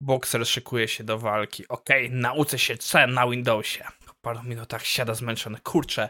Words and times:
Boxer 0.00 0.46
szykuje 0.46 0.88
się 0.88 1.04
do 1.04 1.18
walki. 1.18 1.68
Okej, 1.68 2.06
okay, 2.06 2.18
nauczę 2.18 2.58
się 2.58 2.78
C 2.78 3.06
na 3.06 3.28
Windowsie. 3.28 3.84
Po 4.06 4.14
paru 4.14 4.42
minutach 4.42 4.86
siada 4.86 5.14
zmęczony. 5.14 5.58
Kurczę, 5.62 6.08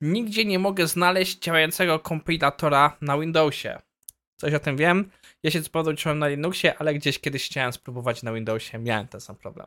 nigdzie 0.00 0.44
nie 0.44 0.58
mogę 0.58 0.86
znaleźć 0.86 1.38
działającego 1.38 1.98
kompilatora 1.98 2.96
na 3.00 3.18
Windowsie. 3.18 3.78
Coś 4.36 4.54
o 4.54 4.60
tym 4.60 4.76
wiem. 4.76 5.10
Ja 5.42 5.50
się 5.50 5.62
co 5.62 5.80
uczyłem 5.80 6.18
na 6.18 6.28
Linuxie, 6.28 6.78
ale 6.78 6.94
gdzieś 6.94 7.18
kiedyś 7.18 7.46
chciałem 7.46 7.72
spróbować 7.72 8.22
na 8.22 8.32
Windowsie. 8.32 8.78
Miałem 8.78 9.08
ten 9.08 9.20
sam 9.20 9.36
problem. 9.36 9.66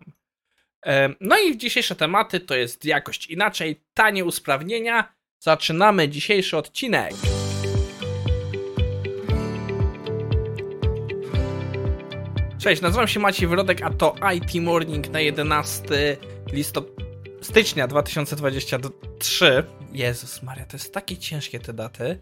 No 1.20 1.40
i 1.40 1.58
dzisiejsze 1.58 1.96
tematy 1.96 2.40
to 2.40 2.56
jest 2.56 2.86
jakość 2.86 3.28
inaczej, 3.28 3.84
tanie 3.94 4.26
usprawnienia. 4.26 5.14
Zaczynamy 5.40 6.10
dzisiejszy 6.10 6.58
odcinek. 6.58 7.14
Cześć, 12.64 12.82
nazywam 12.82 13.08
się 13.08 13.20
Maciej 13.20 13.48
Wrodek, 13.48 13.82
a 13.82 13.90
to 13.90 14.16
IT 14.36 14.62
Morning 14.62 15.10
na 15.10 15.20
11 15.20 16.18
listopada 16.52 17.04
stycznia 17.42 17.88
2023. 17.88 19.64
Jezus 19.94 20.44
Maria, 20.44 20.66
to 20.66 20.78
jest 20.78 20.94
takie 20.94 21.18
ciężkie 21.18 21.60
te 21.60 21.74
daty. 21.74 22.22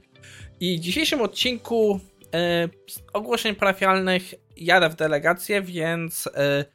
I 0.60 0.78
w 0.78 0.80
dzisiejszym 0.80 1.22
odcinku 1.22 2.00
e, 2.34 2.70
ogłoszeń 3.14 3.56
parafialnych 3.56 4.34
jadę 4.58 4.90
w 4.90 4.96
delegację, 4.96 5.62
więc 5.62 6.30
e, 6.36 6.66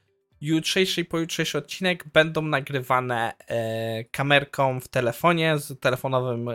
jutrzejszy 0.40 1.00
i 1.00 1.04
pojutrzejszy 1.04 1.58
odcinek 1.58 2.04
będą 2.12 2.42
nagrywane 2.42 3.32
e, 3.48 4.04
kamerką 4.04 4.80
w 4.80 4.88
telefonie 4.88 5.58
z 5.58 5.80
telefonowym 5.80 6.48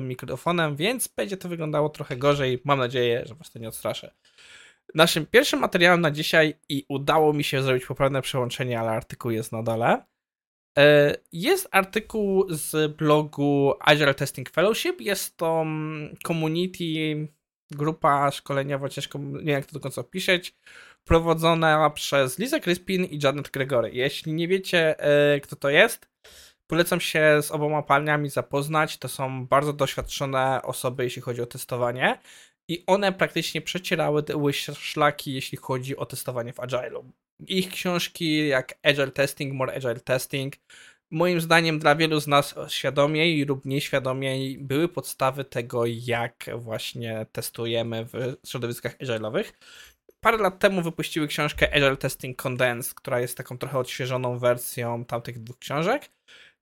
mikrofonem, 0.00 0.76
więc 0.76 1.08
będzie 1.08 1.36
to 1.36 1.48
wyglądało 1.48 1.88
trochę 1.88 2.16
gorzej. 2.16 2.60
Mam 2.64 2.78
nadzieję, 2.78 3.22
że 3.26 3.34
was 3.34 3.50
to 3.50 3.58
nie 3.58 3.68
odstraszę. 3.68 4.14
Naszym 4.94 5.26
pierwszym 5.26 5.60
materiałem 5.60 6.00
na 6.00 6.10
dzisiaj 6.10 6.54
i 6.68 6.84
udało 6.88 7.32
mi 7.32 7.44
się 7.44 7.62
zrobić 7.62 7.86
poprawne 7.86 8.22
przełączenie, 8.22 8.80
ale 8.80 8.90
artykuł 8.90 9.30
jest 9.30 9.52
na 9.52 9.62
dole. 9.62 10.04
E, 10.78 11.14
jest 11.32 11.68
artykuł 11.70 12.46
z 12.48 12.96
blogu 12.96 13.74
Agile 13.80 14.14
Testing 14.14 14.50
Fellowship. 14.50 15.00
Jest 15.00 15.36
to 15.36 15.60
mm, 15.60 16.16
community, 16.26 17.28
grupa 17.70 18.30
szkoleniowa, 18.30 18.88
ciężko, 18.88 19.18
nie 19.18 19.38
wiem 19.38 19.48
jak 19.48 19.66
to 19.66 19.72
do 19.72 19.80
końca 19.80 20.00
opisać, 20.00 20.54
prowadzona 21.04 21.90
przez 21.90 22.38
Lisa 22.38 22.60
Crispin 22.60 23.04
i 23.04 23.18
Janet 23.22 23.50
Gregory. 23.50 23.90
Jeśli 23.92 24.32
nie 24.32 24.48
wiecie, 24.48 24.98
e, 24.98 25.40
kto 25.40 25.56
to 25.56 25.70
jest, 25.70 26.08
polecam 26.66 27.00
się 27.00 27.42
z 27.42 27.50
oboma 27.50 27.82
paniami 27.82 28.30
zapoznać. 28.30 28.98
To 28.98 29.08
są 29.08 29.46
bardzo 29.46 29.72
doświadczone 29.72 30.62
osoby, 30.62 31.04
jeśli 31.04 31.22
chodzi 31.22 31.42
o 31.42 31.46
testowanie 31.46 32.18
i 32.68 32.84
one 32.86 33.12
praktycznie 33.12 33.60
przecierały 33.60 34.22
szlaki, 34.74 35.34
jeśli 35.34 35.58
chodzi 35.58 35.96
o 35.96 36.06
testowanie 36.06 36.52
w 36.52 36.56
Agile'u. 36.56 37.04
Ich 37.46 37.68
książki 37.68 38.48
jak 38.48 38.78
Agile 38.82 39.10
Testing, 39.10 39.54
More 39.54 39.74
Agile 39.74 40.00
Testing, 40.00 40.54
moim 41.10 41.40
zdaniem 41.40 41.78
dla 41.78 41.94
wielu 41.94 42.20
z 42.20 42.26
nas 42.26 42.54
świadomiej 42.68 43.44
lub 43.44 43.64
nieświadomiej 43.64 44.58
były 44.58 44.88
podstawy 44.88 45.44
tego, 45.44 45.86
jak 45.86 46.46
właśnie 46.58 47.26
testujemy 47.32 48.04
w 48.04 48.36
środowiskach 48.48 48.98
agile'owych. 48.98 49.52
Parę 50.20 50.38
lat 50.38 50.58
temu 50.58 50.82
wypuściły 50.82 51.28
książkę 51.28 51.74
Agile 51.74 51.96
Testing 51.96 52.42
Condensed, 52.42 52.94
która 52.94 53.20
jest 53.20 53.36
taką 53.36 53.58
trochę 53.58 53.78
odświeżoną 53.78 54.38
wersją 54.38 55.04
tamtych 55.04 55.42
dwóch 55.42 55.58
książek. 55.58 56.10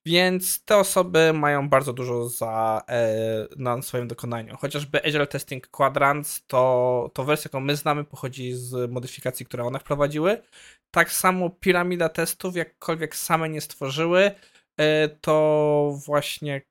Więc 0.06 0.64
te 0.64 0.76
osoby 0.76 1.32
mają 1.32 1.68
bardzo 1.68 1.92
dużo 1.92 2.28
za, 2.28 2.82
e, 2.88 3.46
na 3.56 3.82
swoim 3.82 4.08
dokonaniu. 4.08 4.56
Chociażby 4.56 5.04
Agile 5.04 5.26
Testing 5.26 5.66
Quadrants, 5.68 6.46
to, 6.46 7.10
to 7.14 7.24
wersja, 7.24 7.48
jaką 7.48 7.60
my 7.60 7.76
znamy, 7.76 8.04
pochodzi 8.04 8.52
z 8.52 8.90
modyfikacji, 8.90 9.46
które 9.46 9.64
one 9.64 9.78
wprowadziły. 9.78 10.42
Tak 10.90 11.12
samo 11.12 11.50
piramida 11.50 12.08
testów, 12.08 12.56
jakkolwiek 12.56 13.16
same 13.16 13.48
nie 13.48 13.60
stworzyły, 13.60 14.30
e, 14.76 15.08
to 15.08 15.98
właśnie 16.06 16.62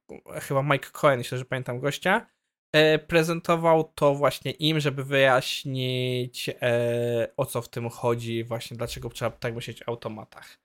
chyba 0.41 0.63
Mike 0.63 0.89
Cohen, 0.91 1.19
jeśli 1.19 1.37
że 1.37 1.45
pamiętam 1.45 1.79
gościa, 1.79 2.27
e, 2.73 2.99
prezentował 2.99 3.83
to 3.95 4.15
właśnie 4.15 4.51
im, 4.51 4.79
żeby 4.79 5.03
wyjaśnić 5.03 6.49
e, 6.49 7.27
o 7.37 7.45
co 7.45 7.61
w 7.61 7.69
tym 7.69 7.89
chodzi, 7.89 8.43
właśnie 8.43 8.77
dlaczego 8.77 9.09
trzeba 9.09 9.31
tak 9.31 9.55
myśleć 9.55 9.83
o 9.83 9.87
automatach. 9.87 10.57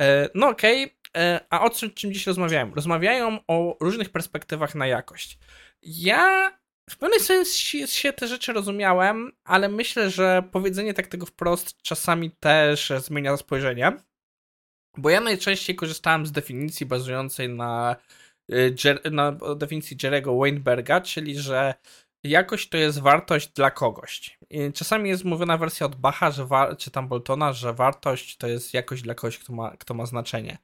E, 0.00 0.28
no 0.34 0.48
okej, 0.48 0.84
okay. 0.84 0.97
E, 1.16 1.40
a 1.50 1.60
o 1.64 1.70
czym, 1.70 1.90
dziś 2.12 2.26
rozmawiałem? 2.26 2.74
Rozmawiają 2.74 3.38
o 3.46 3.76
różnych 3.80 4.10
perspektywach 4.10 4.74
na 4.74 4.86
jakość. 4.86 5.38
Ja 5.82 6.52
w 6.90 6.96
pewnym 6.96 7.20
sensie 7.20 8.12
te 8.12 8.28
rzeczy 8.28 8.52
rozumiałem, 8.52 9.32
ale 9.44 9.68
myślę, 9.68 10.10
że 10.10 10.42
powiedzenie 10.52 10.94
tak 10.94 11.06
tego 11.06 11.26
wprost 11.26 11.82
czasami 11.82 12.30
też 12.30 12.92
zmienia 12.98 13.36
spojrzenie. 13.36 13.92
Bo 14.96 15.10
ja 15.10 15.20
najczęściej 15.20 15.76
korzystałem 15.76 16.26
z 16.26 16.32
definicji 16.32 16.86
bazującej 16.86 17.48
na, 17.48 17.96
e, 18.52 19.10
na 19.10 19.32
definicji 19.56 19.96
Jerego 20.02 20.38
Weinberga, 20.38 21.00
czyli 21.00 21.38
że 21.38 21.74
jakość 22.24 22.68
to 22.68 22.76
jest 22.76 23.00
wartość 23.00 23.48
dla 23.48 23.70
kogoś. 23.70 24.38
Czasami 24.74 25.10
jest 25.10 25.24
mówiona 25.24 25.58
wersja 25.58 25.86
od 25.86 25.96
Bacha, 25.96 26.30
że 26.30 26.46
czy 26.78 26.90
tam 26.90 27.08
Boltona, 27.08 27.52
że 27.52 27.74
wartość 27.74 28.36
to 28.36 28.46
jest 28.46 28.74
jakość 28.74 29.02
dla 29.02 29.14
kogoś, 29.14 29.38
kto 29.38 29.52
ma, 29.52 29.76
kto 29.76 29.94
ma 29.94 30.06
znaczenie. 30.06 30.58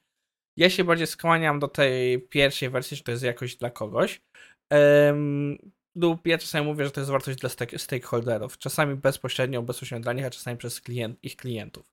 Ja 0.57 0.71
się 0.71 0.85
bardziej 0.85 1.07
skłaniam 1.07 1.59
do 1.59 1.69
tej 1.69 2.21
pierwszej 2.21 2.71
wersji, 2.71 2.97
że 2.97 3.03
to 3.03 3.11
jest 3.11 3.25
jakość 3.25 3.57
dla 3.57 3.71
kogoś. 3.71 4.23
Um, 4.71 5.59
lub 5.97 6.27
ja 6.27 6.39
czasami 6.39 6.67
mówię, 6.67 6.85
że 6.85 6.91
to 6.91 7.01
jest 7.01 7.11
wartość 7.11 7.39
dla 7.39 7.51
stakeholderów. 7.77 8.59
Czasami 8.59 8.95
bezpośrednio, 8.95 9.63
bezpośrednio 9.63 10.03
dla 10.03 10.13
nich, 10.13 10.25
a 10.25 10.31
czasami 10.31 10.57
przez 10.57 10.81
klient, 10.81 11.25
ich 11.25 11.37
klientów. 11.37 11.87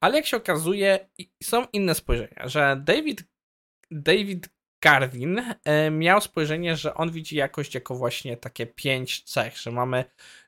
Ale 0.00 0.16
jak 0.16 0.26
się 0.26 0.36
okazuje, 0.36 1.08
są 1.42 1.66
inne 1.72 1.94
spojrzenia, 1.94 2.48
że 2.48 2.82
David, 2.84 3.24
David 3.90 4.48
Garvin 4.84 5.42
e, 5.64 5.90
miał 5.90 6.20
spojrzenie, 6.20 6.76
że 6.76 6.94
on 6.94 7.10
widzi 7.10 7.36
jakość 7.36 7.74
jako 7.74 7.94
właśnie 7.94 8.36
takie 8.36 8.66
pięć 8.66 9.22
cech, 9.22 9.58
że 9.58 9.70
mamy 9.70 10.04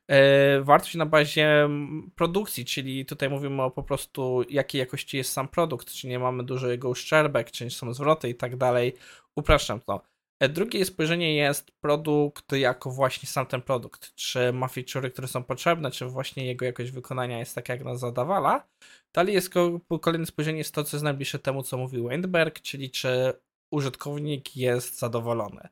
e, 0.07 0.61
wartość 0.61 0.95
na 0.95 1.05
bazie 1.05 1.69
produkcji, 2.15 2.65
czyli 2.65 3.05
tutaj 3.05 3.29
mówimy 3.29 3.63
o 3.63 3.71
po 3.71 3.83
prostu 3.83 4.43
jakiej 4.49 4.79
jakości 4.79 5.17
jest 5.17 5.33
sam 5.33 5.47
produkt, 5.47 5.91
czy 5.91 6.07
nie 6.07 6.19
mamy 6.19 6.43
dużo 6.43 6.67
jego 6.67 6.89
uszczerbek, 6.89 7.51
czy 7.51 7.69
są 7.69 7.93
zwroty 7.93 8.29
i 8.29 8.35
tak 8.35 8.57
dalej. 8.57 8.93
Upraszczam 9.35 9.81
to. 9.81 10.01
E, 10.39 10.49
drugie 10.49 10.85
spojrzenie 10.85 11.35
jest 11.35 11.71
produkt 11.81 12.51
jako 12.51 12.91
właśnie 12.91 13.29
sam 13.29 13.45
ten 13.45 13.61
produkt. 13.61 14.15
Czy 14.15 14.53
ma 14.53 14.67
featurey, 14.67 15.11
które 15.11 15.27
są 15.27 15.43
potrzebne, 15.43 15.91
czy 15.91 16.05
właśnie 16.05 16.45
jego 16.45 16.65
jakość 16.65 16.91
wykonania 16.91 17.39
jest 17.39 17.55
taka, 17.55 17.73
jak 17.73 17.83
nas 17.83 17.99
zadawala. 17.99 18.67
Dalej 19.13 19.33
jest 19.33 19.53
kolejne 20.01 20.25
spojrzenie 20.25 20.57
jest 20.57 20.73
to, 20.73 20.83
co 20.83 20.97
jest 20.97 21.03
najbliższe 21.03 21.39
temu, 21.39 21.63
co 21.63 21.77
mówił 21.77 22.07
Weinberg, 22.07 22.61
czyli 22.61 22.91
czy 22.91 23.33
użytkownik 23.71 24.57
jest 24.57 24.99
zadowolony. 24.99 25.67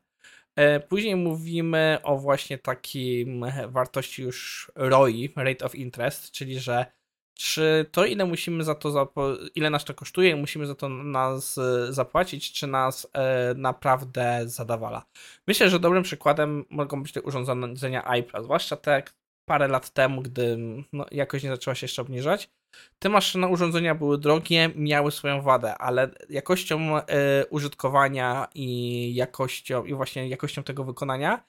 E, 0.56 0.80
później 0.80 1.16
mówimy 1.16 1.98
o 2.02 2.18
właśnie 2.18 2.58
takim 2.58 3.44
wartości 3.68 4.22
już 4.22 4.70
ROI, 4.74 5.32
Rate 5.36 5.64
of 5.64 5.74
Interest, 5.74 6.30
czyli 6.30 6.60
że 6.60 6.86
czy 7.34 7.86
to 7.92 8.04
ile 8.04 8.24
musimy 8.24 8.64
za 8.64 8.74
to, 8.74 9.10
ile 9.54 9.70
nas 9.70 9.84
to 9.84 9.94
kosztuje, 9.94 10.36
musimy 10.36 10.66
za 10.66 10.74
to 10.74 10.88
nas 10.88 11.60
zapłacić, 11.90 12.52
czy 12.52 12.66
nas 12.66 13.08
e, 13.12 13.54
naprawdę 13.54 14.42
zadawala. 14.44 15.06
Myślę, 15.46 15.70
że 15.70 15.80
dobrym 15.80 16.02
przykładem 16.02 16.64
mogą 16.70 17.02
być 17.02 17.12
te 17.12 17.22
urządzenia 17.22 18.04
iPlus, 18.08 18.44
zwłaszcza 18.44 18.76
te 18.76 19.02
parę 19.46 19.68
lat 19.68 19.90
temu, 19.90 20.22
gdy 20.22 20.58
no, 20.92 21.06
jakoś 21.10 21.42
nie 21.42 21.50
zaczęła 21.50 21.74
się 21.74 21.84
jeszcze 21.84 22.02
obniżać. 22.02 22.50
Te 22.98 23.08
maszyny 23.08 23.48
urządzenia 23.48 23.94
były 23.94 24.18
drogie, 24.18 24.70
miały 24.74 25.12
swoją 25.12 25.42
wadę, 25.42 25.78
ale 25.78 26.10
jakością 26.30 26.96
e, 26.96 27.02
użytkowania 27.50 28.48
i 28.54 29.14
jakością, 29.14 29.84
i 29.84 29.94
właśnie 29.94 30.28
jakością 30.28 30.62
tego 30.62 30.84
wykonania 30.84 31.44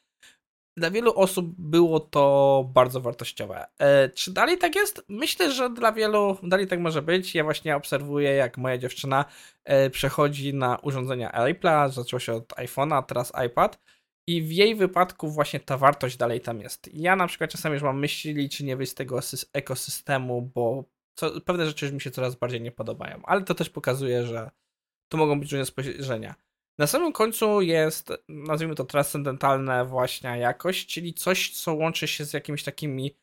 dla 0.77 0.91
wielu 0.91 1.13
osób 1.15 1.47
było 1.57 1.99
to 1.99 2.65
bardzo 2.73 3.01
wartościowe. 3.01 3.65
E, 3.79 4.09
czy 4.09 4.33
dalej 4.33 4.57
tak 4.57 4.75
jest? 4.75 5.05
Myślę, 5.09 5.51
że 5.51 5.69
dla 5.69 5.91
wielu 5.91 6.37
dalej 6.43 6.67
tak 6.67 6.79
może 6.79 7.01
być. 7.01 7.35
Ja 7.35 7.43
właśnie 7.43 7.75
obserwuję, 7.75 8.31
jak 8.31 8.57
moja 8.57 8.77
dziewczyna 8.77 9.25
e, 9.63 9.89
przechodzi 9.89 10.53
na 10.53 10.77
urządzenia 10.77 11.31
Apple, 11.31 11.67
zaczęło 11.89 12.19
się 12.19 12.33
od 12.33 12.47
iPhone'a, 12.47 13.03
teraz 13.03 13.33
iPad. 13.45 13.79
I 14.27 14.41
w 14.41 14.51
jej 14.51 14.75
wypadku 14.75 15.29
właśnie 15.29 15.59
ta 15.59 15.77
wartość 15.77 16.17
dalej 16.17 16.41
tam 16.41 16.61
jest. 16.61 16.89
Ja 16.93 17.15
na 17.15 17.27
przykład 17.27 17.51
czasami 17.51 17.73
już 17.73 17.83
mam 17.83 17.99
myśli, 17.99 18.49
czy 18.49 18.65
nie 18.65 18.75
wyjść 18.75 18.91
z 18.91 18.95
tego 18.95 19.19
ekosystemu, 19.53 20.41
bo 20.41 20.83
co, 21.15 21.41
pewne 21.41 21.65
rzeczy 21.65 21.85
już 21.85 21.93
mi 21.93 22.01
się 22.01 22.11
coraz 22.11 22.35
bardziej 22.35 22.61
nie 22.61 22.71
podobają. 22.71 23.21
Ale 23.23 23.41
to 23.41 23.55
też 23.55 23.69
pokazuje, 23.69 24.25
że 24.25 24.51
to 25.11 25.17
mogą 25.17 25.39
być 25.39 25.51
różne 25.51 25.65
spojrzenia. 25.65 26.35
Na 26.77 26.87
samym 26.87 27.13
końcu 27.13 27.61
jest, 27.61 28.13
nazwijmy 28.29 28.75
to 28.75 28.85
transcendentalne 28.85 29.85
właśnie 29.85 30.29
jakość, 30.29 30.87
czyli 30.87 31.13
coś, 31.13 31.51
co 31.51 31.73
łączy 31.73 32.07
się 32.07 32.25
z 32.25 32.33
jakimiś 32.33 32.63
takimi 32.63 33.15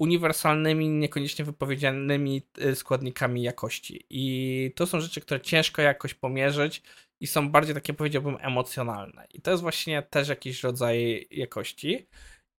uniwersalnymi, 0.00 0.88
niekoniecznie 0.88 1.44
wypowiedzianymi 1.44 2.42
y, 2.58 2.74
składnikami 2.74 3.42
jakości. 3.42 4.06
I 4.10 4.72
to 4.76 4.86
są 4.86 5.00
rzeczy, 5.00 5.20
które 5.20 5.40
ciężko 5.40 5.82
jakoś 5.82 6.14
pomierzyć 6.14 6.82
i 7.20 7.26
są 7.26 7.50
bardziej 7.50 7.74
takie, 7.74 7.94
powiedziałbym, 7.94 8.36
emocjonalne. 8.40 9.26
I 9.34 9.40
to 9.40 9.50
jest 9.50 9.62
właśnie 9.62 10.02
też 10.02 10.28
jakiś 10.28 10.62
rodzaj 10.62 11.26
jakości. 11.30 12.06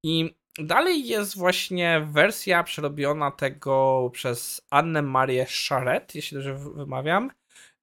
I 0.05 0.35
dalej 0.59 1.07
jest 1.07 1.37
właśnie 1.37 2.07
wersja 2.11 2.63
przerobiona 2.63 3.31
tego 3.31 4.09
przez 4.13 4.61
Annę 4.69 5.01
Marię 5.01 5.45
Charette, 5.69 6.17
jeśli 6.17 6.35
dobrze 6.35 6.55
wymawiam, 6.55 7.31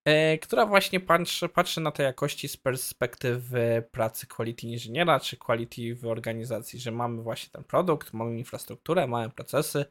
e, 0.04 0.38
która 0.38 0.66
właśnie 0.66 1.00
patrzy, 1.00 1.48
patrzy 1.48 1.80
na 1.80 1.90
te 1.90 2.02
jakości 2.02 2.48
z 2.48 2.56
perspektywy 2.56 3.88
pracy 3.90 4.26
quality 4.26 4.66
inżyniera, 4.66 5.20
czy 5.20 5.36
quality 5.36 5.94
w 5.94 6.06
organizacji, 6.06 6.80
że 6.80 6.90
mamy 6.90 7.22
właśnie 7.22 7.50
ten 7.50 7.64
produkt, 7.64 8.12
mamy 8.12 8.38
infrastrukturę, 8.38 9.06
mamy 9.06 9.30
procesy, 9.30 9.84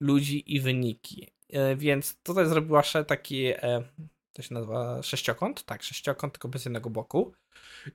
ludzi 0.00 0.54
i 0.54 0.60
wyniki. 0.60 1.28
E, 1.52 1.76
więc 1.76 2.22
tutaj 2.22 2.46
zrobiła 2.46 2.82
taki, 3.06 3.46
e, 3.46 3.82
to 4.36 4.42
się 4.42 4.54
nazywa 4.54 5.02
sześciokąt? 5.02 5.64
Tak, 5.64 5.82
sześciokąt, 5.82 6.32
tylko 6.32 6.48
bez 6.48 6.64
jednego 6.64 6.90
boku. 6.90 7.32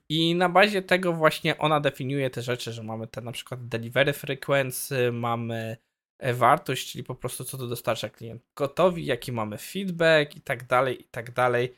I 0.10 0.36
na 0.36 0.50
bazie 0.50 0.82
tego 0.82 1.14
właśnie 1.14 1.58
ona 1.58 1.80
definiuje 1.80 2.30
te 2.30 2.42
rzeczy, 2.42 2.74
że 2.74 2.84
mamy 2.84 3.08
te 3.08 3.22
na 3.22 3.32
przykład 3.32 3.68
delivery 3.68 4.14
frequency, 4.14 5.12
mamy 5.12 5.78
e, 6.20 6.34
wartość, 6.34 6.92
czyli 6.92 7.04
po 7.04 7.16
prostu 7.16 7.44
co 7.44 7.58
to 7.58 7.68
dostarcza 7.68 8.10
klient 8.10 8.44
gotowi, 8.56 9.06
jaki 9.06 9.32
mamy 9.32 9.58
feedback 9.58 10.36
i 10.36 10.42
tak 10.42 10.68
dalej, 10.68 11.02
i 11.02 11.04
tak 11.04 11.32
dalej. 11.32 11.76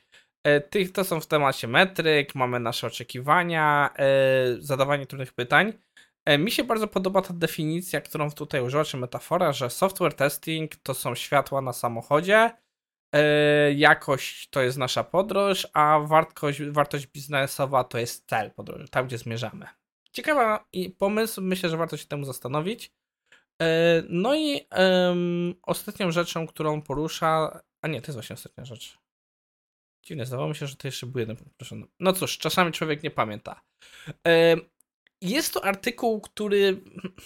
Tych 0.69 0.91
to 0.91 1.03
są 1.03 1.21
w 1.21 1.27
temacie 1.27 1.67
metryk, 1.67 2.35
mamy 2.35 2.59
nasze 2.59 2.87
oczekiwania, 2.87 3.93
zadawanie 4.59 5.05
trudnych 5.05 5.33
pytań. 5.33 5.73
E, 6.25 6.37
mi 6.37 6.51
się 6.51 6.63
bardzo 6.63 6.87
podoba 6.87 7.21
ta 7.21 7.33
definicja, 7.33 8.01
którą 8.01 8.31
tutaj 8.31 8.61
użyła, 8.61 8.83
czy 8.83 8.97
metafora, 8.97 9.53
że 9.53 9.69
software 9.69 10.13
testing 10.13 10.75
to 10.75 10.93
są 10.93 11.15
światła 11.15 11.61
na 11.61 11.73
samochodzie, 11.73 12.37
e, 12.37 12.62
jakość 13.75 14.49
to 14.49 14.61
jest 14.61 14.77
nasza 14.77 15.03
podróż, 15.03 15.67
a 15.73 15.99
wartość, 15.99 16.63
wartość 16.63 17.07
biznesowa 17.07 17.83
to 17.83 17.97
jest 17.97 18.29
cel 18.29 18.51
podróży, 18.51 18.87
tam 18.87 19.07
gdzie 19.07 19.17
zmierzamy. 19.17 19.67
Ciekawa 20.11 20.65
pomysł, 20.97 21.41
myślę, 21.41 21.69
że 21.69 21.77
warto 21.77 21.97
się 21.97 22.05
temu 22.05 22.25
zastanowić. 22.25 22.91
E, 23.61 24.03
no 24.09 24.35
i 24.35 24.67
um, 24.71 25.55
ostatnią 25.63 26.11
rzeczą, 26.11 26.47
którą 26.47 26.81
porusza. 26.81 27.61
A 27.81 27.87
nie, 27.87 28.01
to 28.01 28.07
jest 28.07 28.15
właśnie 28.15 28.33
ostatnia 28.33 28.65
rzecz. 28.65 28.97
Dziwne, 30.05 30.25
zdawało 30.25 30.49
mi 30.49 30.55
się, 30.55 30.67
że 30.67 30.75
to 30.75 30.87
jeszcze 30.87 31.05
był 31.05 31.19
jeden. 31.19 31.37
No 31.99 32.13
cóż, 32.13 32.37
czasami 32.37 32.71
człowiek 32.71 33.03
nie 33.03 33.11
pamięta. 33.11 33.61
Jest 35.21 35.53
to 35.53 35.65
artykuł, 35.65 36.21
który 36.21 36.81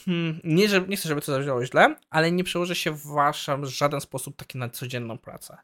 hmm, 0.05 0.41
nie, 0.43 0.67
nie 0.87 0.97
chcę, 0.97 1.09
żeby 1.09 1.21
to 1.21 1.31
zabrzmiało 1.31 1.65
źle, 1.65 1.95
ale 2.09 2.31
nie 2.31 2.43
przełoży 2.43 2.75
się 2.75 2.91
w 2.91 3.05
waszym 3.05 3.65
żaden 3.65 4.01
sposób 4.01 4.35
taki 4.35 4.57
na 4.57 4.69
codzienną 4.69 5.17
pracę. 5.17 5.57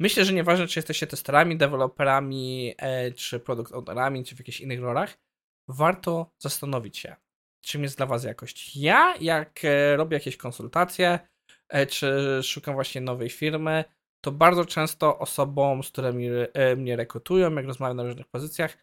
Myślę, 0.00 0.24
że 0.24 0.32
nieważne, 0.32 0.66
czy 0.66 0.78
jesteście 0.78 1.06
testerami, 1.06 1.56
deweloperami, 1.56 2.74
e, 2.78 3.12
czy 3.12 3.40
produkt 3.40 3.72
ownerami, 3.72 4.24
czy 4.24 4.36
w 4.36 4.38
jakichś 4.38 4.60
innych 4.60 4.80
rolach, 4.80 5.18
warto 5.68 6.30
zastanowić 6.38 6.98
się, 6.98 7.16
czym 7.64 7.82
jest 7.82 7.96
dla 7.96 8.06
was 8.06 8.24
jakość. 8.24 8.76
Ja, 8.76 9.14
jak 9.20 9.64
e, 9.64 9.96
robię 9.96 10.16
jakieś 10.16 10.36
konsultacje, 10.36 11.18
e, 11.68 11.86
czy 11.86 12.40
szukam 12.42 12.74
właśnie 12.74 13.00
nowej 13.00 13.30
firmy, 13.30 13.84
to 14.24 14.32
bardzo 14.32 14.64
często 14.64 15.18
osobom, 15.18 15.82
z 15.82 15.90
którymi 15.90 16.28
mnie 16.76 16.96
rekrutują, 16.96 17.54
jak 17.54 17.66
rozmawiam 17.66 17.96
na 17.96 18.02
różnych 18.02 18.26
pozycjach, 18.26 18.78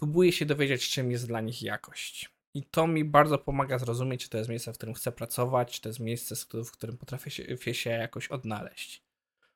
próbuję 0.00 0.32
się 0.32 0.46
dowiedzieć, 0.46 0.90
czym 0.90 1.10
jest 1.10 1.26
dla 1.26 1.40
nich 1.40 1.62
jakość. 1.62 2.30
I 2.54 2.62
to 2.62 2.86
mi 2.86 3.04
bardzo 3.04 3.38
pomaga 3.38 3.78
zrozumieć, 3.78 4.22
czy 4.22 4.28
to 4.28 4.38
jest 4.38 4.50
miejsce, 4.50 4.72
w 4.72 4.76
którym 4.76 4.94
chcę 4.94 5.12
pracować, 5.12 5.72
czy 5.72 5.80
to 5.80 5.88
jest 5.88 6.00
miejsce, 6.00 6.34
w 6.64 6.72
którym 6.72 6.98
potrafię 6.98 7.30
się, 7.30 7.74
się 7.74 7.90
jakoś 7.90 8.28
odnaleźć. 8.28 9.07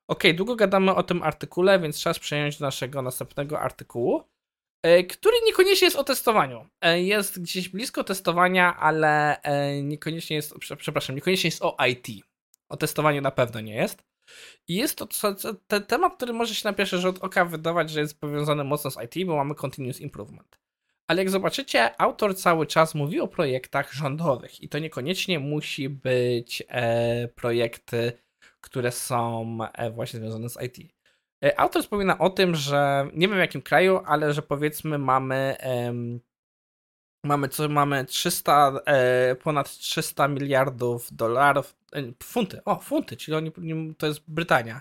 Ok, 0.08 0.22
długo 0.34 0.56
gadamy 0.56 0.94
o 0.94 1.02
tym 1.02 1.22
artykule, 1.22 1.80
więc 1.80 2.00
czas 2.00 2.18
przejąć 2.18 2.58
do 2.58 2.66
naszego 2.66 3.02
następnego 3.02 3.60
artykułu, 3.60 4.22
e, 4.82 5.04
który 5.04 5.36
niekoniecznie 5.46 5.84
jest 5.86 5.96
o 5.96 6.04
testowaniu. 6.04 6.68
E, 6.80 7.02
jest 7.02 7.42
gdzieś 7.42 7.68
blisko 7.68 8.04
testowania, 8.04 8.76
ale 8.76 9.42
e, 9.42 9.82
niekoniecznie 9.82 10.36
jest, 10.36 10.54
przepraszam, 10.78 11.16
niekoniecznie 11.16 11.48
jest 11.48 11.62
o 11.62 11.76
IT. 11.90 12.06
O 12.68 12.76
testowaniu 12.76 13.20
na 13.20 13.30
pewno 13.30 13.60
nie 13.60 13.74
jest. 13.74 14.04
I 14.68 14.74
jest 14.74 14.98
to 14.98 15.08
temat, 15.88 16.16
który 16.16 16.32
może 16.32 16.54
się 16.54 16.68
na 16.68 16.72
pierwszy 16.72 16.98
rzut 16.98 17.18
oka 17.18 17.44
wydawać, 17.44 17.90
że 17.90 18.00
jest 18.00 18.20
powiązany 18.20 18.64
mocno 18.64 18.90
z 18.90 18.96
IT, 19.04 19.26
bo 19.26 19.36
mamy 19.36 19.54
continuous 19.54 20.00
improvement. 20.00 20.58
Ale 21.06 21.22
jak 21.22 21.30
zobaczycie, 21.30 22.00
autor 22.00 22.36
cały 22.36 22.66
czas 22.66 22.94
mówi 22.94 23.20
o 23.20 23.28
projektach 23.28 23.92
rządowych 23.92 24.60
i 24.60 24.68
to 24.68 24.78
niekoniecznie 24.78 25.38
musi 25.38 25.88
być 25.88 26.62
e, 26.68 27.28
projekty, 27.28 28.12
które 28.62 28.92
są 28.92 29.58
e, 29.74 29.90
właśnie 29.90 30.20
związane 30.20 30.48
z 30.48 30.58
IT. 30.62 30.92
E, 31.44 31.60
autor 31.60 31.82
wspomina 31.82 32.18
o 32.18 32.30
tym, 32.30 32.54
że 32.54 33.08
nie 33.14 33.28
wiem 33.28 33.36
w 33.36 33.40
jakim 33.40 33.62
kraju, 33.62 34.00
ale 34.06 34.32
że 34.32 34.42
powiedzmy 34.42 34.98
mamy 34.98 35.56
mamy 37.24 37.48
co 37.48 37.68
mamy 37.68 38.04
300 38.04 38.72
e, 38.86 39.34
ponad 39.34 39.70
300 39.70 40.28
miliardów 40.28 41.12
dolarów 41.12 41.76
funty. 42.22 42.64
O, 42.64 42.76
funty, 42.76 43.16
czyli 43.16 43.36
oni 43.36 43.52
to 43.98 44.06
jest 44.06 44.22
Brytania 44.28 44.80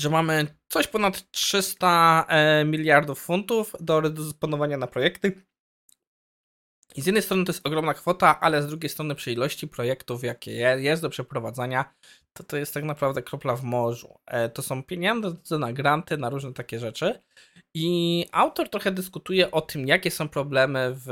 że 0.00 0.10
mamy 0.10 0.46
coś 0.68 0.86
ponad 0.86 1.30
300 1.30 2.26
e, 2.28 2.64
miliardów 2.64 3.20
funtów 3.20 3.74
do 3.80 4.00
dysponowania 4.00 4.76
na 4.76 4.86
projekty. 4.86 5.49
I 6.96 7.02
z 7.02 7.06
jednej 7.06 7.22
strony 7.22 7.44
to 7.44 7.52
jest 7.52 7.66
ogromna 7.66 7.94
kwota, 7.94 8.40
ale 8.40 8.62
z 8.62 8.66
drugiej 8.66 8.90
strony 8.90 9.14
przy 9.14 9.32
ilości 9.32 9.68
projektów, 9.68 10.24
jakie 10.24 10.52
jest 10.52 11.02
do 11.02 11.10
przeprowadzania, 11.10 11.94
to 12.32 12.44
to 12.44 12.56
jest 12.56 12.74
tak 12.74 12.84
naprawdę 12.84 13.22
kropla 13.22 13.56
w 13.56 13.64
morzu. 13.64 14.18
E, 14.26 14.48
to 14.48 14.62
są 14.62 14.82
pieniądze 14.82 15.58
na 15.58 15.72
granty, 15.72 16.16
na 16.16 16.30
różne 16.30 16.52
takie 16.52 16.78
rzeczy. 16.78 17.22
I 17.74 18.26
autor 18.32 18.68
trochę 18.68 18.92
dyskutuje 18.92 19.50
o 19.50 19.60
tym, 19.60 19.86
jakie 19.86 20.10
są 20.10 20.28
problemy 20.28 20.92
w, 20.94 21.06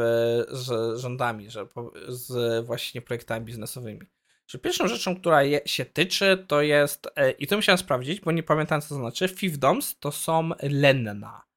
z 0.51 0.99
rządami, 1.01 1.51
że, 1.51 1.67
z 2.09 2.67
właśnie 2.67 3.03
projektami 3.03 3.47
biznesowymi 3.47 4.01
że 4.49 4.59
pierwszą 4.59 4.89
rzeczą, 4.89 5.17
która 5.17 5.43
je, 5.43 5.61
się 5.67 5.85
tyczy, 5.85 6.45
to 6.49 6.63
jest, 6.63 7.09
e, 7.17 7.31
i 7.31 7.47
to 7.47 7.57
musiałem 7.57 7.79
sprawdzić, 7.79 8.21
bo 8.21 8.33
nie 8.33 8.43
pamiętam 8.43 8.81
co 8.81 8.89
to 8.89 8.95
znaczy, 8.95 9.29
fiefdoms 9.29 9.99
to 9.99 10.13
są 10.13 10.51
lenna. 10.63 11.48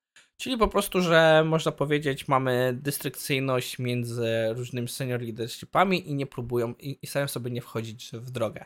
Czyli 0.41 0.57
po 0.57 0.67
prostu, 0.67 1.01
że 1.01 1.43
można 1.45 1.71
powiedzieć, 1.71 2.27
mamy 2.27 2.73
dystrykcyjność 2.81 3.79
między 3.79 4.27
różnymi 4.49 4.87
senior 4.87 5.21
leadershipami 5.21 6.09
i 6.09 6.15
nie 6.15 6.25
próbują, 6.25 6.73
i, 6.79 6.99
i 7.01 7.07
starają 7.07 7.27
sobie 7.27 7.51
nie 7.51 7.61
wchodzić 7.61 8.11
w 8.13 8.31
drogę. 8.31 8.65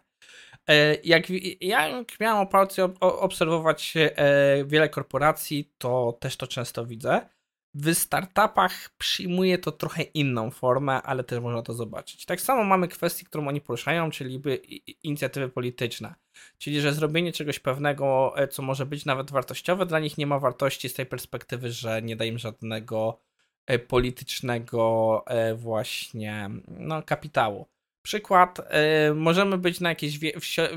E, 0.67 0.95
jak, 1.03 1.23
jak 1.61 2.19
miałem 2.19 2.47
okazję 2.47 2.93
obserwować 3.01 3.93
e, 3.97 4.65
wiele 4.65 4.89
korporacji, 4.89 5.73
to 5.77 6.17
też 6.19 6.37
to 6.37 6.47
często 6.47 6.85
widzę. 6.85 7.29
W 7.77 7.93
startupach 7.93 8.89
przyjmuje 8.97 9.57
to 9.57 9.71
trochę 9.71 10.03
inną 10.03 10.51
formę, 10.51 11.01
ale 11.01 11.23
też 11.23 11.39
można 11.39 11.61
to 11.61 11.73
zobaczyć. 11.73 12.25
Tak 12.25 12.41
samo 12.41 12.63
mamy 12.63 12.87
kwestię, 12.87 13.25
którą 13.25 13.47
oni 13.47 13.61
poruszają, 13.61 14.11
czyli 14.11 14.41
inicjatywy 15.03 15.49
polityczne. 15.49 16.15
Czyli, 16.57 16.81
że 16.81 16.93
zrobienie 16.93 17.31
czegoś 17.31 17.59
pewnego, 17.59 18.33
e, 18.37 18.47
co 18.47 18.61
może 18.61 18.85
być 18.85 19.05
nawet 19.05 19.31
wartościowe, 19.31 19.85
dla 19.85 19.99
nich 19.99 20.17
nie 20.17 20.27
ma 20.27 20.39
wartości 20.39 20.89
z 20.89 20.93
tej 20.93 21.05
perspektywy, 21.05 21.71
że 21.71 22.01
nie 22.01 22.15
da 22.15 22.25
im 22.25 22.37
żadnego 22.37 23.19
e, 23.65 23.79
politycznego 23.79 25.23
e, 25.27 25.55
właśnie 25.55 26.49
no, 26.67 27.03
kapitału. 27.03 27.65
Przykład, 28.01 28.61
możemy 29.15 29.57
być 29.57 29.79
na 29.79 29.89
jakiejś 29.89 30.19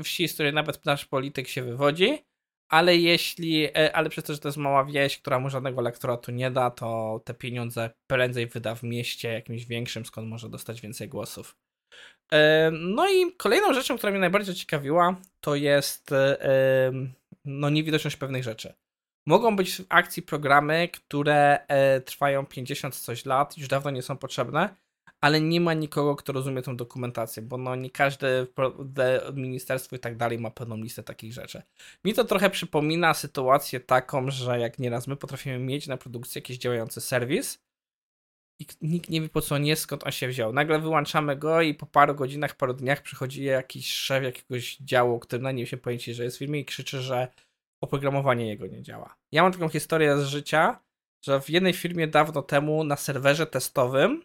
wsi, 0.03 0.27
z 0.27 0.33
której 0.33 0.53
nawet 0.53 0.85
nasz 0.85 1.05
polityk 1.05 1.47
się 1.47 1.63
wywodzi, 1.63 2.25
ale 2.69 2.97
jeśli, 2.97 3.65
e, 3.65 3.95
ale 3.95 4.09
przez 4.09 4.23
to, 4.23 4.33
że 4.33 4.39
to 4.39 4.47
jest 4.47 4.57
mała 4.57 4.85
wieś, 4.85 5.17
która 5.17 5.39
mu 5.39 5.49
żadnego 5.49 5.81
lektoratu 5.81 6.31
nie 6.31 6.51
da, 6.51 6.71
to 6.71 7.21
te 7.25 7.33
pieniądze 7.33 7.89
prędzej 8.07 8.47
wyda 8.47 8.75
w 8.75 8.83
mieście 8.83 9.33
jakimś 9.33 9.65
większym, 9.65 10.05
skąd 10.05 10.27
może 10.27 10.49
dostać 10.49 10.81
więcej 10.81 11.09
głosów. 11.09 11.57
E, 12.31 12.71
no 12.71 13.09
i 13.09 13.33
kolejną 13.37 13.73
rzeczą, 13.73 13.97
która 13.97 14.11
mnie 14.11 14.19
najbardziej 14.19 14.55
ciekawiła, 14.55 15.15
to 15.41 15.55
jest 15.55 16.11
e, 16.11 16.91
no, 17.45 17.69
niewidoczność 17.69 18.15
pewnych 18.15 18.43
rzeczy. 18.43 18.73
Mogą 19.27 19.55
być 19.55 19.75
w 19.75 19.85
akcji 19.89 20.23
programy, 20.23 20.89
które 20.93 21.59
trwają 22.05 22.45
50 22.45 22.95
coś 22.95 23.25
lat, 23.25 23.57
już 23.57 23.67
dawno 23.67 23.91
nie 23.91 24.01
są 24.01 24.17
potrzebne, 24.17 24.75
ale 25.21 25.41
nie 25.41 25.61
ma 25.61 25.73
nikogo, 25.73 26.15
kto 26.15 26.33
rozumie 26.33 26.61
tę 26.61 26.75
dokumentację, 26.75 27.43
bo 27.43 27.57
no 27.57 27.75
nie 27.75 27.89
każde 27.89 28.47
ministerstwo 29.33 29.95
i 29.95 29.99
tak 29.99 30.17
dalej 30.17 30.39
ma 30.39 30.51
pełną 30.51 30.77
listę 30.77 31.03
takich 31.03 31.33
rzeczy. 31.33 31.61
Mi 32.05 32.13
to 32.13 32.23
trochę 32.23 32.49
przypomina 32.49 33.13
sytuację 33.13 33.79
taką, 33.79 34.31
że 34.31 34.59
jak 34.59 34.79
nieraz 34.79 35.07
my 35.07 35.15
potrafimy 35.15 35.59
mieć 35.59 35.87
na 35.87 35.97
produkcji 35.97 36.39
jakiś 36.39 36.57
działający 36.57 37.01
serwis 37.01 37.63
i 38.59 38.65
nikt 38.81 39.09
nie 39.09 39.21
wie 39.21 39.29
po 39.29 39.41
co 39.41 39.57
nie, 39.57 39.75
skąd 39.75 40.03
on 40.03 40.11
się 40.11 40.27
wziął. 40.27 40.53
Nagle 40.53 40.79
wyłączamy 40.79 41.35
go 41.35 41.61
i 41.61 41.73
po 41.73 41.85
paru 41.85 42.15
godzinach, 42.15 42.55
paru 42.55 42.73
dniach 42.73 43.01
przychodzi 43.01 43.43
jakiś 43.43 43.91
szef 43.91 44.23
jakiegoś 44.23 44.77
działu, 44.77 45.19
który 45.19 45.41
na 45.41 45.51
nim 45.51 45.65
się 45.65 45.77
pojęcie, 45.77 46.13
że 46.13 46.23
jest 46.23 46.35
w 46.35 46.39
firmie 46.39 46.59
i 46.59 46.65
krzyczy, 46.65 47.01
że 47.01 47.27
oprogramowanie 47.83 48.47
jego 48.47 48.67
nie 48.67 48.83
działa. 48.83 49.15
Ja 49.31 49.43
mam 49.43 49.51
taką 49.51 49.69
historię 49.69 50.17
z 50.17 50.25
życia, 50.25 50.79
że 51.25 51.41
w 51.41 51.49
jednej 51.49 51.73
firmie 51.73 52.07
dawno 52.07 52.41
temu 52.41 52.83
na 52.83 52.95
serwerze 52.95 53.47
testowym 53.47 54.23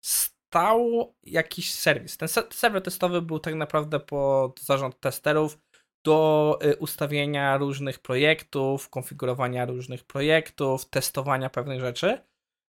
stał 0.00 1.14
jakiś 1.22 1.74
serwis. 1.74 2.16
Ten 2.16 2.28
serwer 2.50 2.82
testowy 2.82 3.22
był 3.22 3.38
tak 3.38 3.54
naprawdę 3.54 4.00
pod 4.00 4.60
zarząd 4.60 5.00
testerów 5.00 5.58
do 6.04 6.58
y, 6.64 6.76
ustawienia 6.76 7.56
różnych 7.56 7.98
projektów, 7.98 8.88
konfigurowania 8.88 9.66
różnych 9.66 10.04
projektów, 10.04 10.84
testowania 10.84 11.50
pewnych 11.50 11.80
rzeczy. 11.80 12.18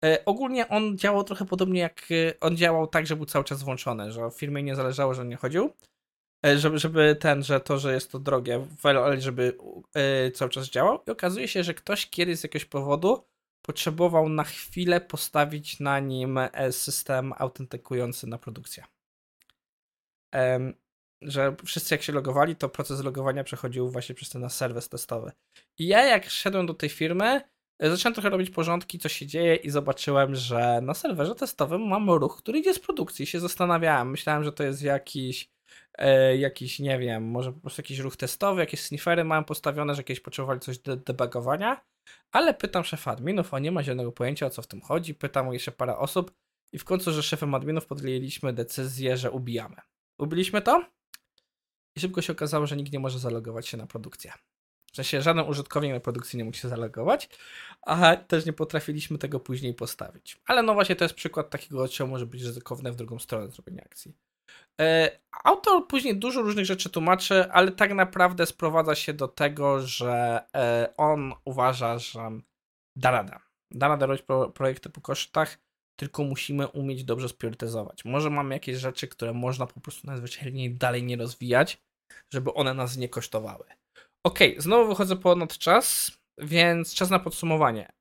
E, 0.04 0.24
ogólnie 0.24 0.68
on 0.68 0.98
działał 0.98 1.24
trochę 1.24 1.44
podobnie 1.44 1.80
jak 1.80 2.08
e, 2.10 2.40
on 2.40 2.56
działał 2.56 2.86
tak, 2.86 3.06
że 3.06 3.16
był 3.16 3.26
cały 3.26 3.44
czas 3.44 3.62
włączony, 3.62 4.12
że 4.12 4.30
firmie 4.30 4.62
nie 4.62 4.76
zależało, 4.76 5.14
że 5.14 5.22
on 5.22 5.28
nie 5.28 5.36
chodził. 5.36 5.72
Żeby, 6.56 6.78
żeby 6.78 7.16
ten, 7.20 7.42
że 7.42 7.60
to, 7.60 7.78
że 7.78 7.92
jest 7.94 8.12
to 8.12 8.18
drogie, 8.18 8.66
ale 8.82 9.20
żeby 9.20 9.56
cały 10.34 10.50
czas 10.50 10.70
działał. 10.70 10.98
I 11.06 11.10
okazuje 11.10 11.48
się, 11.48 11.64
że 11.64 11.74
ktoś 11.74 12.10
kiedyś 12.10 12.38
z 12.38 12.42
jakiegoś 12.42 12.64
powodu 12.64 13.24
potrzebował 13.62 14.28
na 14.28 14.44
chwilę 14.44 15.00
postawić 15.00 15.80
na 15.80 16.00
nim 16.00 16.38
e, 16.38 16.72
system 16.72 17.32
autentykujący 17.38 18.26
na 18.26 18.38
produkcję. 18.38 18.84
Że 21.22 21.56
wszyscy 21.64 21.94
jak 21.94 22.02
się 22.02 22.12
logowali, 22.12 22.56
to 22.56 22.68
proces 22.68 23.04
logowania 23.04 23.44
przechodził 23.44 23.90
właśnie 23.90 24.14
przez 24.14 24.30
ten 24.30 24.50
serwis 24.50 24.88
testowy. 24.88 25.32
I 25.78 25.86
ja 25.86 26.04
jak 26.04 26.30
szedłem 26.30 26.66
do 26.66 26.74
tej 26.74 26.88
firmy, 26.88 27.40
e, 27.78 27.90
zacząłem 27.90 28.14
trochę 28.14 28.30
robić 28.30 28.50
porządki, 28.50 28.98
co 28.98 29.08
się 29.08 29.26
dzieje 29.26 29.56
i 29.56 29.70
zobaczyłem, 29.70 30.34
że 30.34 30.80
na 30.82 30.94
serwerze 30.94 31.34
testowym 31.34 31.88
mam 31.88 32.10
ruch, 32.10 32.36
który 32.38 32.58
idzie 32.58 32.74
z 32.74 32.78
produkcji. 32.78 33.26
Się 33.26 33.40
zastanawiałem, 33.40 34.10
myślałem, 34.10 34.44
że 34.44 34.52
to 34.52 34.64
jest 34.64 34.82
jakiś 34.82 35.50
e, 35.98 36.36
jakiś, 36.36 36.78
nie 36.78 36.98
wiem, 36.98 37.24
może 37.24 37.52
po 37.52 37.60
prostu 37.60 37.80
jakiś 37.80 37.98
ruch 37.98 38.16
testowy, 38.16 38.60
jakieś 38.60 38.80
sniffery 38.80 39.24
mają 39.24 39.44
postawione, 39.44 39.94
że 39.94 40.00
jakieś 40.00 40.20
potrzebowali 40.20 40.60
coś 40.60 40.78
do 40.78 40.96
debugowania, 40.96 41.80
ale 42.32 42.54
pytam 42.54 42.84
szefa 42.84 43.10
adminów, 43.10 43.54
on 43.54 43.62
nie 43.62 43.72
ma 43.72 43.82
zielonego 43.82 44.12
pojęcia 44.12 44.46
o 44.46 44.50
co 44.50 44.62
w 44.62 44.66
tym 44.66 44.80
chodzi, 44.80 45.14
pytam 45.14 45.52
jeszcze 45.52 45.72
parę 45.72 45.96
osób 45.96 46.32
i 46.72 46.78
w 46.78 46.84
końcu, 46.84 47.12
że 47.12 47.22
szefem 47.22 47.54
adminów 47.54 47.86
podjęliśmy 47.86 48.52
decyzję, 48.52 49.16
że 49.16 49.30
ubijamy. 49.30 49.76
Ubiliśmy 50.18 50.62
to 50.62 50.84
i 51.96 52.00
szybko 52.00 52.22
się 52.22 52.32
okazało, 52.32 52.66
że 52.66 52.76
nikt 52.76 52.92
nie 52.92 52.98
może 52.98 53.18
zalogować 53.18 53.68
się 53.68 53.76
na 53.76 53.86
produkcję. 53.86 54.32
W 54.92 54.96
sensie 54.96 55.22
żaden 55.22 55.48
użytkownik 55.48 55.92
na 55.92 56.00
produkcji 56.00 56.36
nie 56.36 56.44
mógł 56.44 56.56
się 56.56 56.68
zalogować, 56.68 57.28
a 57.82 58.16
też 58.16 58.46
nie 58.46 58.52
potrafiliśmy 58.52 59.18
tego 59.18 59.40
później 59.40 59.74
postawić. 59.74 60.40
Ale 60.44 60.62
no 60.62 60.74
właśnie 60.74 60.96
to 60.96 61.04
jest 61.04 61.14
przykład 61.14 61.50
takiego, 61.50 61.88
czemu 61.88 62.10
może 62.10 62.26
być 62.26 62.42
ryzykowne 62.42 62.92
w 62.92 62.96
drugą 62.96 63.18
stronę 63.18 63.50
zrobienia 63.50 63.82
akcji. 63.84 64.16
E, 64.80 65.10
autor 65.44 65.86
później 65.88 66.16
dużo 66.16 66.42
różnych 66.42 66.66
rzeczy 66.66 66.90
tłumaczy, 66.90 67.52
ale 67.52 67.72
tak 67.72 67.94
naprawdę 67.94 68.46
sprowadza 68.46 68.94
się 68.94 69.12
do 69.12 69.28
tego, 69.28 69.80
że 69.86 70.42
e, 70.54 70.94
on 70.96 71.34
uważa, 71.44 71.98
że 71.98 72.30
da 72.96 73.10
radę. 73.10 73.38
Da 73.70 73.88
radę 73.88 74.06
robić 74.06 74.22
pro, 74.22 74.50
projekty 74.50 74.90
po 74.90 75.00
kosztach, 75.00 75.58
tylko 76.00 76.24
musimy 76.24 76.68
umieć 76.68 77.04
dobrze 77.04 77.28
sprywatyzować. 77.28 78.04
Może 78.04 78.30
mamy 78.30 78.54
jakieś 78.54 78.76
rzeczy, 78.76 79.08
które 79.08 79.32
można 79.32 79.66
po 79.66 79.80
prostu 79.80 80.06
najzwyczajniej 80.06 80.74
dalej 80.74 81.02
nie 81.02 81.16
rozwijać, 81.16 81.82
żeby 82.32 82.54
one 82.54 82.74
nas 82.74 82.96
nie 82.96 83.08
kosztowały. 83.08 83.64
Ok, 84.26 84.38
znowu 84.58 84.88
wychodzę 84.88 85.16
ponad 85.16 85.58
czas, 85.58 86.12
więc 86.38 86.94
czas 86.94 87.10
na 87.10 87.18
podsumowanie. 87.18 87.92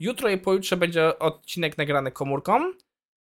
Jutro 0.00 0.28
i 0.28 0.38
pojutrze 0.38 0.76
będzie 0.76 1.18
odcinek 1.18 1.78
nagrany 1.78 2.12
komórką. 2.12 2.72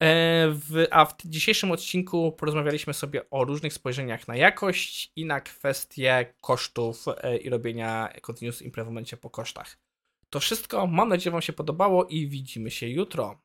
E, 0.01 0.47
w, 0.49 0.87
a 0.91 1.05
w 1.05 1.15
dzisiejszym 1.25 1.71
odcinku 1.71 2.31
porozmawialiśmy 2.31 2.93
sobie 2.93 3.29
o 3.29 3.45
różnych 3.45 3.73
spojrzeniach 3.73 4.27
na 4.27 4.35
jakość 4.35 5.11
i 5.15 5.25
na 5.25 5.41
kwestie 5.41 6.33
kosztów 6.41 7.05
e, 7.17 7.37
i 7.37 7.49
robienia 7.49 8.13
continuous 8.21 8.61
improvementie 8.61 9.17
po 9.17 9.29
kosztach. 9.29 9.77
To 10.29 10.39
wszystko, 10.39 10.87
mam 10.87 11.09
nadzieję, 11.09 11.31
Wam 11.31 11.41
się 11.41 11.53
podobało 11.53 12.05
i 12.05 12.27
widzimy 12.27 12.71
się 12.71 12.87
jutro. 12.87 13.41